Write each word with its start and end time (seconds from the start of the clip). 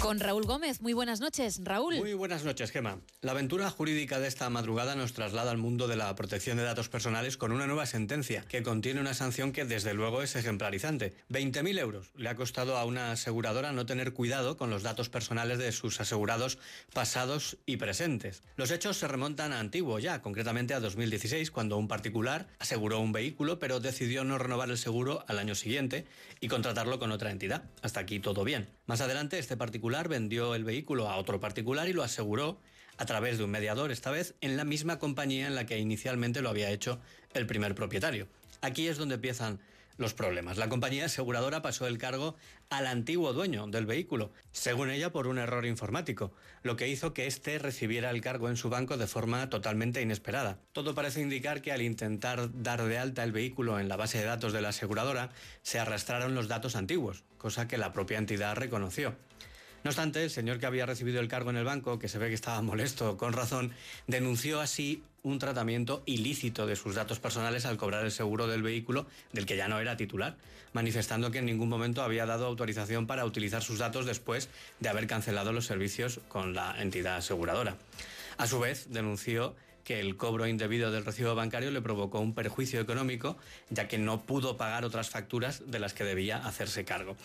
Con 0.00 0.18
Raúl 0.18 0.46
Gómez, 0.46 0.80
muy 0.80 0.94
buenas 0.94 1.20
noches. 1.20 1.60
Raúl. 1.62 1.96
Muy 1.96 2.14
buenas 2.14 2.42
noches, 2.42 2.70
Gema. 2.70 3.00
La 3.20 3.32
aventura 3.32 3.68
jurídica 3.70 4.18
de 4.18 4.28
esta 4.28 4.48
madrugada 4.48 4.94
nos 4.94 5.12
traslada 5.12 5.50
al 5.50 5.58
mundo 5.58 5.88
de 5.88 5.96
la 5.96 6.14
protección 6.14 6.56
de 6.56 6.62
datos 6.62 6.88
personales 6.88 7.36
con 7.36 7.52
una 7.52 7.66
nueva 7.66 7.84
sentencia 7.84 8.44
que 8.48 8.62
contiene 8.62 9.00
una 9.00 9.12
sanción 9.12 9.52
que 9.52 9.66
desde 9.66 9.92
luego 9.92 10.22
es 10.22 10.36
ejemplarizante. 10.36 11.12
20.000 11.28 11.78
euros 11.78 12.12
le 12.16 12.30
ha 12.30 12.34
costado 12.34 12.78
a 12.78 12.86
una 12.86 13.12
aseguradora 13.12 13.72
no 13.72 13.84
tener 13.84 14.14
cuidado 14.14 14.56
con 14.56 14.70
los 14.70 14.82
datos 14.82 15.10
personales 15.10 15.58
de 15.58 15.70
sus 15.70 16.00
asegurados 16.00 16.58
pasados 16.94 17.58
y 17.66 17.76
presentes. 17.76 18.42
Los 18.56 18.70
hechos 18.70 18.96
se 18.96 19.06
remontan 19.06 19.52
a 19.52 19.60
antiguo 19.60 19.98
ya, 19.98 20.22
concretamente 20.22 20.72
a 20.72 20.80
2016, 20.80 21.50
cuando 21.50 21.76
un 21.76 21.88
particular 21.88 22.48
aseguró 22.58 23.00
un 23.00 23.12
vehículo 23.12 23.58
pero 23.58 23.80
decidió 23.80 24.24
no 24.24 24.38
renovar 24.38 24.70
el 24.70 24.78
seguro 24.78 25.24
al 25.28 25.38
año 25.38 25.54
siguiente 25.54 26.06
y 26.40 26.48
contratarlo 26.48 26.98
con 26.98 27.12
otra 27.12 27.30
entidad. 27.30 27.64
Hasta 27.82 28.00
aquí 28.00 28.18
todo 28.18 28.44
bien. 28.44 28.68
Más 28.90 29.02
adelante 29.02 29.38
este 29.38 29.56
particular 29.56 30.08
vendió 30.08 30.56
el 30.56 30.64
vehículo 30.64 31.08
a 31.08 31.14
otro 31.14 31.38
particular 31.38 31.86
y 31.86 31.92
lo 31.92 32.02
aseguró 32.02 32.58
a 32.96 33.06
través 33.06 33.38
de 33.38 33.44
un 33.44 33.50
mediador, 33.50 33.92
esta 33.92 34.10
vez 34.10 34.34
en 34.40 34.56
la 34.56 34.64
misma 34.64 34.98
compañía 34.98 35.46
en 35.46 35.54
la 35.54 35.64
que 35.64 35.78
inicialmente 35.78 36.42
lo 36.42 36.48
había 36.48 36.72
hecho 36.72 36.98
el 37.32 37.46
primer 37.46 37.76
propietario. 37.76 38.26
Aquí 38.60 38.88
es 38.88 38.98
donde 38.98 39.16
empiezan 39.16 39.60
los 40.00 40.14
problemas. 40.14 40.56
La 40.56 40.68
compañía 40.68 41.04
aseguradora 41.04 41.62
pasó 41.62 41.86
el 41.86 41.98
cargo 41.98 42.34
al 42.70 42.86
antiguo 42.86 43.32
dueño 43.32 43.66
del 43.66 43.86
vehículo, 43.86 44.32
según 44.50 44.90
ella 44.90 45.12
por 45.12 45.26
un 45.26 45.38
error 45.38 45.66
informático, 45.66 46.32
lo 46.62 46.76
que 46.76 46.88
hizo 46.88 47.12
que 47.12 47.26
éste 47.26 47.58
recibiera 47.58 48.10
el 48.10 48.22
cargo 48.22 48.48
en 48.48 48.56
su 48.56 48.70
banco 48.70 48.96
de 48.96 49.06
forma 49.06 49.50
totalmente 49.50 50.00
inesperada. 50.00 50.58
Todo 50.72 50.94
parece 50.94 51.20
indicar 51.20 51.60
que 51.60 51.72
al 51.72 51.82
intentar 51.82 52.62
dar 52.62 52.82
de 52.82 52.98
alta 52.98 53.22
el 53.24 53.32
vehículo 53.32 53.78
en 53.78 53.88
la 53.88 53.96
base 53.96 54.18
de 54.18 54.24
datos 54.24 54.52
de 54.52 54.62
la 54.62 54.70
aseguradora, 54.70 55.30
se 55.62 55.78
arrastraron 55.78 56.34
los 56.34 56.48
datos 56.48 56.76
antiguos, 56.76 57.22
cosa 57.36 57.68
que 57.68 57.78
la 57.78 57.92
propia 57.92 58.18
entidad 58.18 58.56
reconoció. 58.56 59.14
No 59.82 59.88
obstante, 59.90 60.22
el 60.22 60.30
señor 60.30 60.58
que 60.58 60.66
había 60.66 60.84
recibido 60.84 61.20
el 61.20 61.28
cargo 61.28 61.48
en 61.50 61.56
el 61.56 61.64
banco, 61.64 61.98
que 61.98 62.08
se 62.08 62.18
ve 62.18 62.28
que 62.28 62.34
estaba 62.34 62.60
molesto 62.60 63.16
con 63.16 63.32
razón, 63.32 63.72
denunció 64.06 64.60
así 64.60 65.02
un 65.22 65.38
tratamiento 65.38 66.02
ilícito 66.04 66.66
de 66.66 66.76
sus 66.76 66.94
datos 66.94 67.18
personales 67.18 67.64
al 67.64 67.78
cobrar 67.78 68.04
el 68.04 68.10
seguro 68.10 68.46
del 68.46 68.62
vehículo 68.62 69.06
del 69.32 69.46
que 69.46 69.56
ya 69.56 69.68
no 69.68 69.80
era 69.80 69.96
titular, 69.96 70.36
manifestando 70.74 71.30
que 71.30 71.38
en 71.38 71.46
ningún 71.46 71.70
momento 71.70 72.02
había 72.02 72.26
dado 72.26 72.46
autorización 72.46 73.06
para 73.06 73.24
utilizar 73.24 73.62
sus 73.62 73.78
datos 73.78 74.04
después 74.04 74.50
de 74.80 74.88
haber 74.90 75.06
cancelado 75.06 75.52
los 75.52 75.66
servicios 75.66 76.20
con 76.28 76.54
la 76.54 76.80
entidad 76.80 77.16
aseguradora. 77.16 77.76
A 78.36 78.46
su 78.46 78.60
vez, 78.60 78.88
denunció 78.90 79.54
que 79.84 80.00
el 80.00 80.16
cobro 80.16 80.46
indebido 80.46 80.90
del 80.90 81.04
recibo 81.04 81.34
bancario 81.34 81.70
le 81.70 81.80
provocó 81.80 82.20
un 82.20 82.34
perjuicio 82.34 82.80
económico, 82.80 83.36
ya 83.70 83.88
que 83.88 83.98
no 83.98 84.24
pudo 84.26 84.56
pagar 84.56 84.84
otras 84.84 85.10
facturas 85.10 85.70
de 85.70 85.78
las 85.78 85.94
que 85.94 86.04
debía 86.04 86.38
hacerse 86.38 86.84
cargo. 86.84 87.16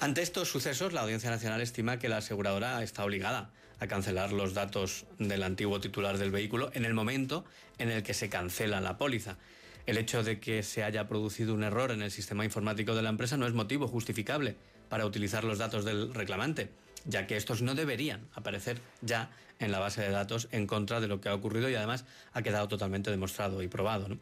Ante 0.00 0.22
estos 0.22 0.48
sucesos, 0.48 0.92
la 0.92 1.02
Audiencia 1.02 1.30
Nacional 1.30 1.60
estima 1.60 1.98
que 1.98 2.08
la 2.08 2.18
aseguradora 2.18 2.82
está 2.82 3.04
obligada 3.04 3.50
a 3.80 3.86
cancelar 3.88 4.32
los 4.32 4.54
datos 4.54 5.06
del 5.18 5.42
antiguo 5.42 5.80
titular 5.80 6.16
del 6.18 6.30
vehículo 6.30 6.70
en 6.74 6.84
el 6.84 6.94
momento 6.94 7.44
en 7.78 7.90
el 7.90 8.02
que 8.02 8.14
se 8.14 8.28
cancela 8.28 8.80
la 8.80 8.96
póliza. 8.96 9.38
El 9.86 9.98
hecho 9.98 10.22
de 10.22 10.38
que 10.38 10.62
se 10.62 10.84
haya 10.84 11.08
producido 11.08 11.54
un 11.54 11.64
error 11.64 11.90
en 11.90 12.02
el 12.02 12.12
sistema 12.12 12.44
informático 12.44 12.94
de 12.94 13.02
la 13.02 13.08
empresa 13.08 13.36
no 13.36 13.46
es 13.46 13.52
motivo 13.52 13.88
justificable 13.88 14.56
para 14.92 15.06
utilizar 15.06 15.42
los 15.42 15.56
datos 15.56 15.86
del 15.86 16.12
reclamante 16.12 16.68
ya 17.06 17.26
que 17.26 17.38
estos 17.38 17.62
no 17.62 17.74
deberían 17.74 18.28
aparecer 18.34 18.78
ya 19.00 19.30
en 19.58 19.72
la 19.72 19.78
base 19.78 20.02
de 20.02 20.10
datos 20.10 20.48
en 20.52 20.66
contra 20.66 21.00
de 21.00 21.08
lo 21.08 21.18
que 21.18 21.30
ha 21.30 21.34
ocurrido 21.34 21.70
y 21.70 21.74
además 21.74 22.04
ha 22.34 22.42
quedado 22.42 22.68
totalmente 22.68 23.10
demostrado 23.10 23.62
y 23.62 23.68
probado. 23.68 24.18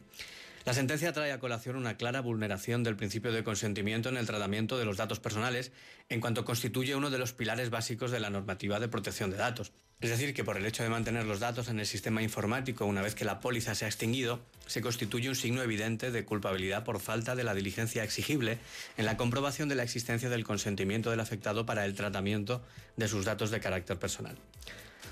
La 0.63 0.75
sentencia 0.75 1.11
trae 1.11 1.31
a 1.31 1.39
colación 1.39 1.75
una 1.75 1.97
clara 1.97 2.21
vulneración 2.21 2.83
del 2.83 2.95
principio 2.95 3.31
de 3.31 3.43
consentimiento 3.43 4.09
en 4.09 4.17
el 4.17 4.27
tratamiento 4.27 4.77
de 4.77 4.85
los 4.85 4.95
datos 4.95 5.19
personales 5.19 5.71
en 6.07 6.21
cuanto 6.21 6.45
constituye 6.45 6.95
uno 6.95 7.09
de 7.09 7.17
los 7.17 7.33
pilares 7.33 7.71
básicos 7.71 8.11
de 8.11 8.19
la 8.19 8.29
normativa 8.29 8.79
de 8.79 8.87
protección 8.87 9.31
de 9.31 9.37
datos. 9.37 9.71
Es 10.01 10.11
decir, 10.11 10.35
que 10.35 10.43
por 10.43 10.57
el 10.57 10.65
hecho 10.65 10.83
de 10.83 10.89
mantener 10.89 11.25
los 11.25 11.39
datos 11.39 11.67
en 11.67 11.79
el 11.79 11.87
sistema 11.87 12.21
informático 12.21 12.85
una 12.85 13.01
vez 13.01 13.15
que 13.15 13.25
la 13.25 13.39
póliza 13.39 13.73
se 13.73 13.85
ha 13.85 13.87
extinguido, 13.87 14.39
se 14.67 14.81
constituye 14.81 15.29
un 15.29 15.35
signo 15.35 15.63
evidente 15.63 16.11
de 16.11 16.25
culpabilidad 16.25 16.83
por 16.83 16.99
falta 16.99 17.35
de 17.35 17.43
la 17.43 17.55
diligencia 17.55 18.03
exigible 18.03 18.59
en 18.97 19.05
la 19.05 19.17
comprobación 19.17 19.67
de 19.67 19.75
la 19.75 19.83
existencia 19.83 20.29
del 20.29 20.43
consentimiento 20.43 21.09
del 21.09 21.19
afectado 21.19 21.65
para 21.65 21.85
el 21.85 21.95
tratamiento 21.95 22.63
de 22.97 23.07
sus 23.07 23.25
datos 23.25 23.49
de 23.49 23.59
carácter 23.59 23.97
personal. 23.97 24.37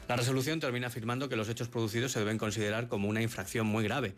La 0.07 0.15
resolución 0.15 0.59
termina 0.59 0.87
afirmando 0.87 1.29
que 1.29 1.35
los 1.35 1.49
hechos 1.49 1.69
producidos 1.69 2.11
se 2.11 2.19
deben 2.19 2.39
considerar 2.39 2.87
como 2.87 3.07
una 3.07 3.21
infracción 3.21 3.67
muy 3.67 3.83
grave 3.83 4.15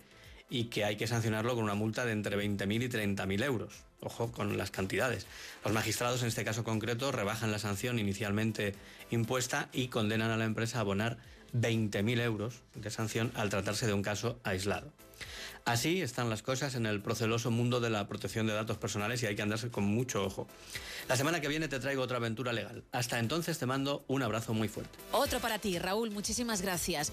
y 0.52 0.66
que 0.66 0.84
hay 0.84 0.98
que 0.98 1.08
sancionarlo 1.08 1.56
con 1.56 1.64
una 1.64 1.76
multa 1.76 2.06
de 2.06 2.12
entre 2.12 2.38
20.000 2.38 2.84
y 2.84 2.90
30.000 2.90 3.44
euros. 3.44 3.74
Ojo 4.02 4.32
con 4.32 4.58
las 4.58 4.70
cantidades. 4.70 5.26
Los 5.64 5.74
magistrados 5.74 6.22
en 6.22 6.28
este 6.28 6.44
caso 6.44 6.66
concreto 6.66 7.12
rebajan 7.12 7.52
la 7.52 7.58
sanción 7.58 7.98
inicialmente 7.98 8.76
impuesta 9.12 9.70
y 9.72 9.88
condenan 9.88 10.30
a 10.30 10.38
la 10.38 10.46
empresa 10.46 10.80
a 10.80 10.82
abonar 10.82 11.18
20.000 11.54 12.22
euros 12.22 12.62
de 12.76 12.92
sanción 12.92 13.32
al 13.36 13.50
tratarse 13.50 13.88
de 13.88 13.94
un 13.94 14.02
caso 14.02 14.40
aislado. 14.44 14.92
Así 15.64 16.02
están 16.02 16.30
las 16.30 16.42
cosas 16.42 16.76
en 16.76 16.86
el 16.86 17.02
proceloso 17.02 17.52
mundo 17.52 17.80
de 17.80 17.92
la 17.92 18.08
protección 18.08 18.48
de 18.48 18.54
datos 18.54 18.78
personales 18.78 19.22
y 19.22 19.28
hay 19.28 19.36
que 19.36 19.44
andarse 19.44 19.70
con 19.70 19.84
mucho 19.84 20.24
ojo. 20.26 20.48
La 21.08 21.16
semana 21.16 21.40
que 21.40 21.48
viene 21.48 21.68
te 21.68 21.80
traigo 21.80 22.02
otra 22.02 22.18
aventura 22.18 22.52
legal. 22.52 22.84
Hasta 22.92 23.20
entonces 23.20 23.60
te 23.60 23.66
mando 23.66 24.04
un 24.08 24.24
abrazo 24.24 24.54
muy 24.54 24.68
fuerte. 24.68 24.98
Otro 25.12 25.40
para 25.40 25.60
ti, 25.60 25.78
Raúl. 25.78 26.10
Muchísimas 26.12 26.62
gracias. 26.62 27.10